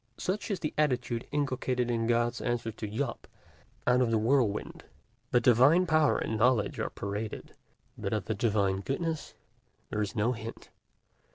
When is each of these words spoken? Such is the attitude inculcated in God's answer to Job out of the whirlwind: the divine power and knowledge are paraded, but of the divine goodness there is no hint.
Such 0.17 0.49
is 0.49 0.59
the 0.61 0.73
attitude 0.79 1.27
inculcated 1.31 1.91
in 1.91 2.07
God's 2.07 2.41
answer 2.41 2.71
to 2.71 2.87
Job 2.87 3.27
out 3.85 4.01
of 4.01 4.09
the 4.09 4.17
whirlwind: 4.17 4.83
the 5.29 5.39
divine 5.39 5.85
power 5.85 6.17
and 6.17 6.39
knowledge 6.39 6.79
are 6.79 6.89
paraded, 6.89 7.53
but 7.95 8.11
of 8.11 8.25
the 8.25 8.33
divine 8.33 8.79
goodness 8.79 9.35
there 9.91 10.01
is 10.01 10.15
no 10.15 10.31
hint. 10.31 10.71